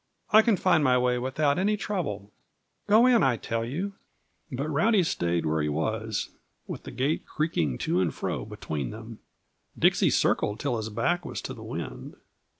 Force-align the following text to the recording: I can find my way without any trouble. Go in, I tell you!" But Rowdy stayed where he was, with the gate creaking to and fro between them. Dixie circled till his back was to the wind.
I 0.31 0.41
can 0.41 0.57
find 0.57 0.83
my 0.83 0.97
way 0.97 1.19
without 1.19 1.59
any 1.59 1.77
trouble. 1.77 2.31
Go 2.87 3.05
in, 3.05 3.21
I 3.21 3.37
tell 3.37 3.63
you!" 3.63 3.93
But 4.51 4.67
Rowdy 4.67 5.03
stayed 5.03 5.45
where 5.45 5.61
he 5.61 5.69
was, 5.69 6.29
with 6.65 6.85
the 6.85 6.89
gate 6.91 7.27
creaking 7.27 7.77
to 7.85 8.01
and 8.01 8.11
fro 8.11 8.43
between 8.43 8.89
them. 8.89 9.19
Dixie 9.77 10.09
circled 10.09 10.59
till 10.59 10.77
his 10.77 10.89
back 10.89 11.23
was 11.23 11.39
to 11.43 11.53
the 11.53 11.61
wind. 11.61 12.15